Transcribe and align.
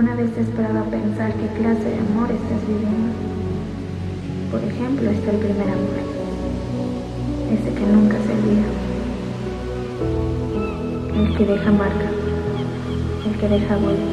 ¿Alguna 0.00 0.16
vez 0.16 0.32
te 0.32 0.40
has 0.40 0.48
parado 0.56 0.78
a 0.78 0.84
pensar 0.84 1.30
qué 1.34 1.46
clase 1.60 1.84
de 1.84 1.98
amor 2.00 2.32
estás 2.32 2.66
viviendo? 2.66 3.12
Por 4.50 4.64
ejemplo, 4.64 5.10
está 5.10 5.30
el 5.30 5.36
primer 5.36 5.68
amor, 5.68 6.00
ese 7.52 7.68
que 7.68 7.84
nunca 7.84 8.16
se 8.24 8.32
olvida, 8.32 8.64
el 11.20 11.36
que 11.36 11.44
deja 11.44 11.70
marca, 11.72 12.08
el 13.28 13.34
que 13.40 13.46
deja 13.46 13.76
huella, 13.76 14.08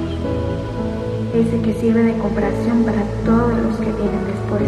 ese 1.33 1.61
que 1.61 1.73
sirve 1.79 2.03
de 2.03 2.17
comparación 2.17 2.83
para 2.83 3.03
todos 3.23 3.55
los 3.55 3.77
que 3.77 3.95
vienen 3.95 4.27
después. 4.27 4.67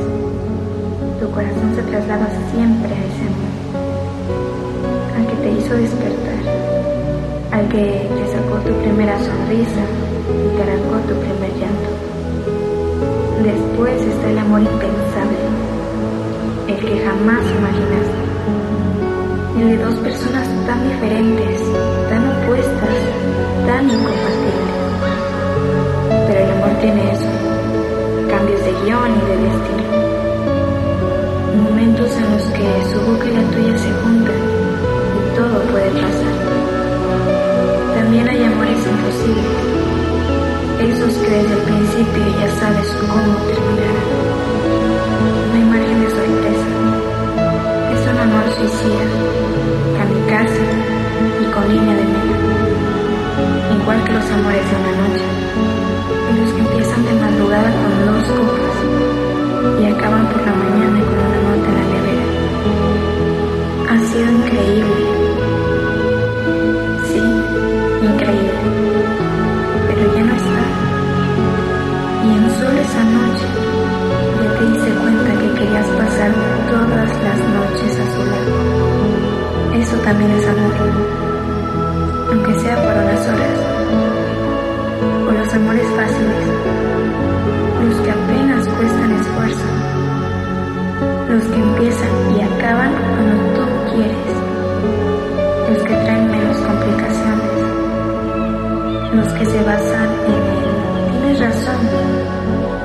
Tu 1.20 1.30
corazón 1.36 1.76
se 1.76 1.84
traslada 1.84 2.30
siempre 2.56 2.96
a 2.96 3.04
ese 3.12 3.24
amor, 3.28 3.54
al 5.20 5.28
que 5.28 5.36
te 5.36 5.52
hizo 5.52 5.74
despertar, 5.76 6.40
al 7.52 7.68
que 7.68 8.08
te 8.08 8.24
sacó 8.32 8.56
tu 8.64 8.72
primera 8.80 9.20
sonrisa 9.20 9.84
te 10.40 10.64
arrancó 10.64 10.96
tu 11.08 11.16
primer 11.20 11.52
llanto. 11.60 11.90
Después 13.44 14.02
está 14.02 14.30
el 14.30 14.38
amor 14.38 14.62
impensable, 14.62 15.38
el 16.68 16.78
que 16.78 17.00
jamás 17.06 17.44
imaginaste, 17.58 18.22
el 19.60 19.70
de 19.70 19.78
dos 19.84 19.96
personas 19.96 20.48
tan 20.66 20.84
diferentes, 20.88 21.62
tan 22.10 22.28
opuestas, 22.28 22.98
tan 23.68 23.90
incompatibles. 23.90 24.76
Pero 26.28 26.40
el 26.40 26.52
amor 26.52 26.72
tiene 26.82 27.12
eso, 27.12 27.32
cambios 28.30 28.62
de 28.64 28.72
guion 28.84 29.12
y 29.12 29.22
de 29.30 29.38
destino. 29.48 29.90
Momentos 31.64 32.12
en 32.18 32.32
los 32.32 32.44
que 32.56 32.68
su 32.92 33.00
boca 33.12 33.26
y 33.26 33.34
la 33.36 33.44
tuya 33.52 33.78
se 33.78 33.92
juntan 34.04 34.42
y 35.16 35.36
todo 35.36 35.62
puede 35.72 35.90
pasar. 35.92 36.36
También 37.96 38.28
hay 38.28 38.44
amores 38.44 38.80
imposibles 38.86 39.69
esos 40.80 41.14
que 41.16 41.30
desde 41.30 41.54
el 41.54 41.64
principio 41.64 42.24
ya 42.40 42.50
sabes 42.56 42.88
cómo 43.02 43.36
terminar. 43.48 43.98
No 45.50 45.56
hay 45.56 45.66
margen 45.66 46.00
de 46.00 46.10
sorpresa. 46.10 46.70
Es 47.94 48.02
un 48.08 48.18
amor 48.18 48.46
suicida, 48.56 49.06
kamikaze 49.98 50.64
y 51.42 51.46
con 51.52 51.68
línea 51.68 51.96
de 51.98 52.04
meta. 52.04 52.38
Igual 53.76 54.04
que 54.06 54.14
los 54.14 54.32
amores 54.32 54.66
de 54.70 54.76
una 54.80 54.94
noche, 55.02 55.26
en 56.30 56.36
los 56.42 56.52
que 56.54 56.62
empiezan 56.62 57.06
de 57.06 57.14
madrugada 57.14 57.70
con 57.72 57.92
dos 58.06 58.24
copas 58.32 58.78
y 59.82 59.86
acaban 59.86 60.26
por 60.30 60.42
la 60.46 60.54
mañana 60.54 61.00
con 61.04 61.18
una 61.28 61.40
nota 61.44 61.68
en 61.68 61.76
la 61.76 61.86
nevera. 61.92 62.26
Ha 63.90 63.98
sido 64.08 64.28
increíble. 64.32 65.09
También 80.10 80.32
es 80.32 80.48
amor, 80.48 80.74
aunque 82.32 82.60
sea 82.62 82.76
por 82.78 82.94
unas 82.94 83.28
horas. 83.28 83.58
O 85.28 85.32
los 85.32 85.54
amores 85.54 85.88
fáciles, 85.96 86.46
los 87.86 88.02
que 88.02 88.10
apenas 88.10 88.68
cuestan 88.70 89.12
esfuerzo, 89.22 89.68
los 91.30 91.44
que 91.44 91.60
empiezan 91.62 92.10
y 92.36 92.42
acaban 92.42 92.92
cuando 93.14 93.36
tú 93.54 93.62
quieres, 93.94 94.36
los 95.70 95.78
que 95.84 95.94
traen 95.94 96.32
menos 96.32 96.58
complicaciones, 96.58 97.54
los 99.14 99.28
que 99.34 99.46
se 99.46 99.64
basan 99.64 100.10
en 100.26 100.42
el 100.58 100.70
tienes 101.12 101.40
razón 101.40 101.82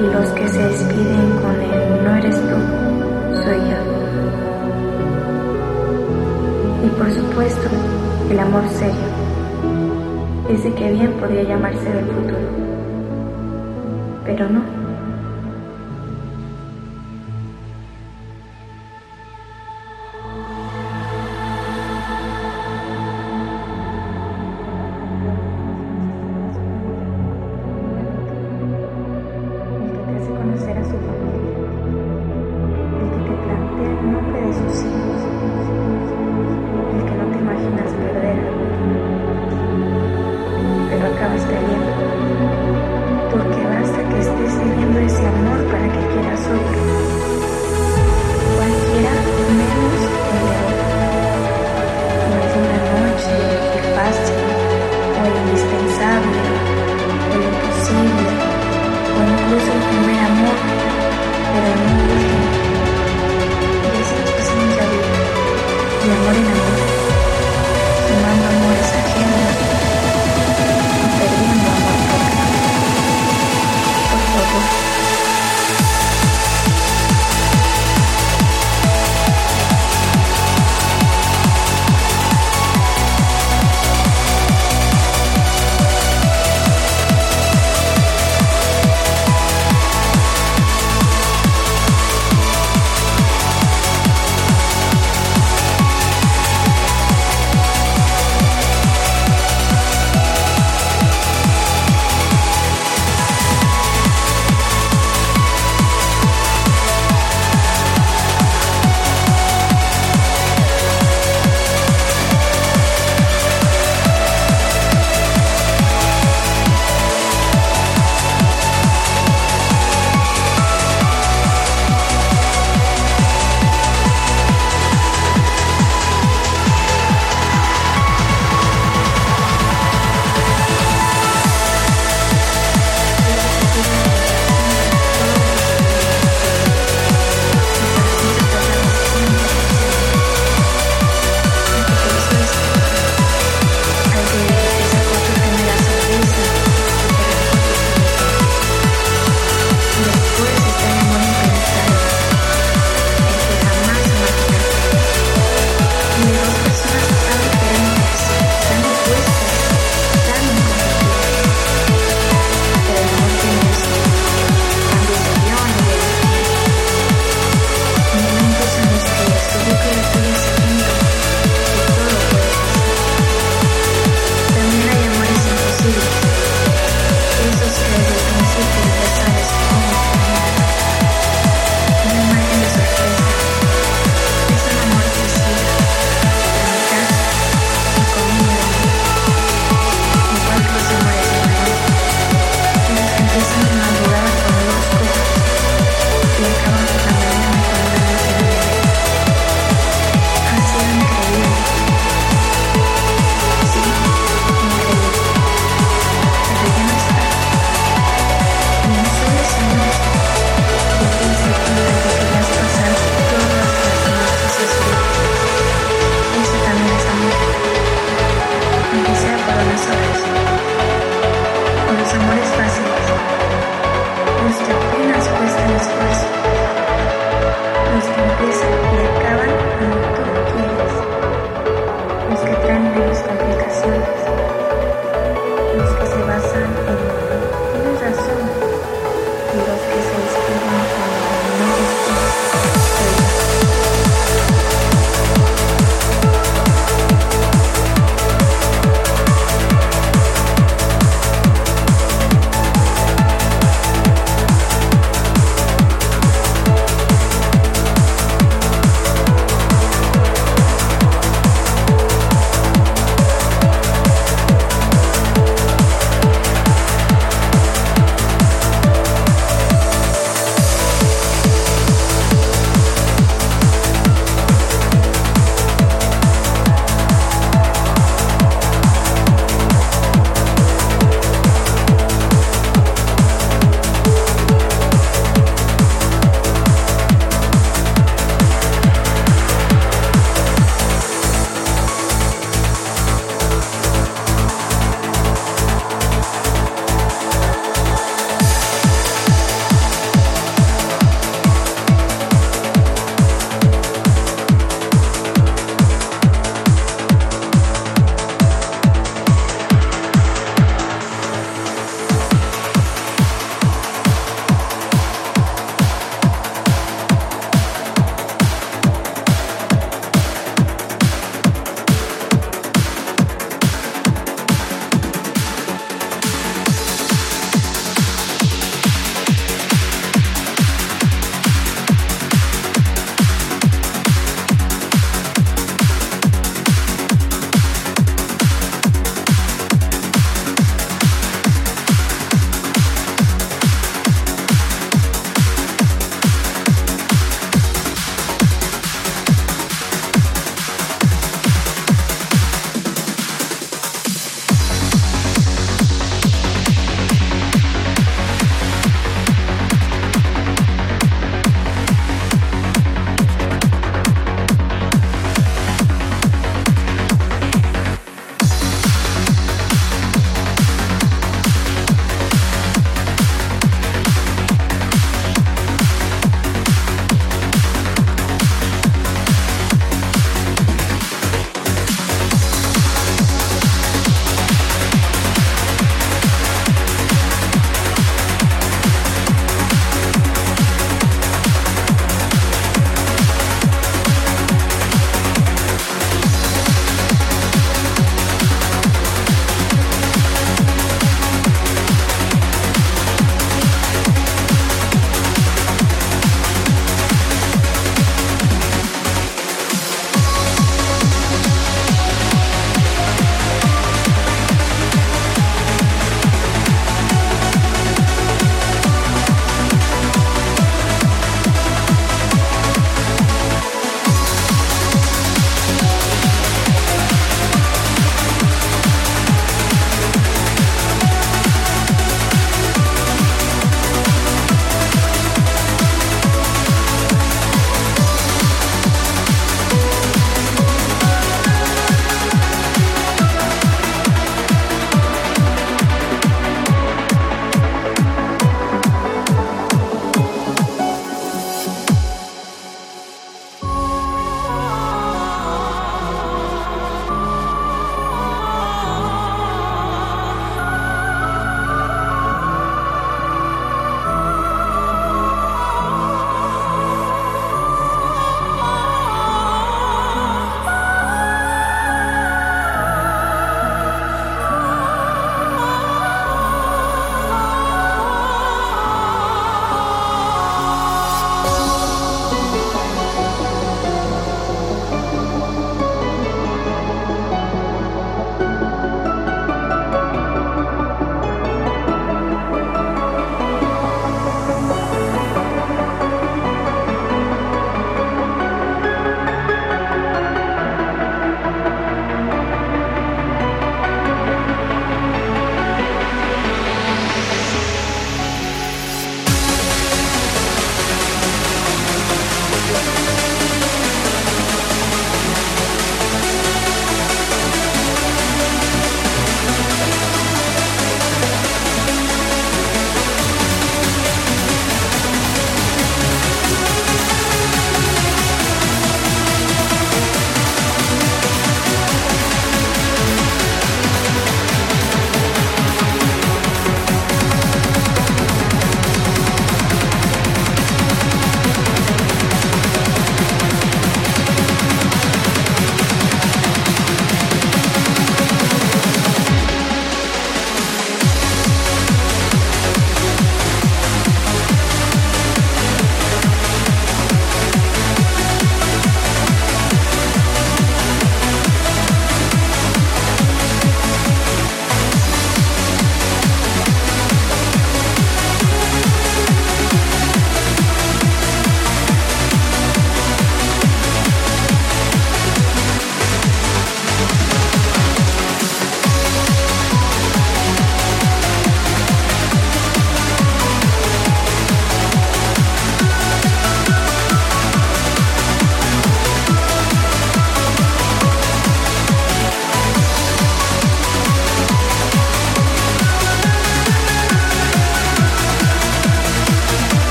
y 0.00 0.04
los 0.12 0.28
que 0.32 0.48
se 0.50 0.62
despiden 0.68 1.30
con 1.40 1.54
el 1.62 2.04
no 2.04 2.14
eres 2.16 2.36
tú, 2.36 2.58
soy 3.42 3.60
yo. 3.70 3.95
Por 6.96 7.12
supuesto, 7.12 7.68
el 8.30 8.38
amor 8.38 8.62
serio, 8.68 8.94
ese 10.48 10.72
que 10.72 10.92
bien 10.92 11.12
podría 11.14 11.42
llamarse 11.42 11.84
del 11.84 12.06
futuro, 12.06 12.38
pero 14.24 14.48
no. 14.48 14.75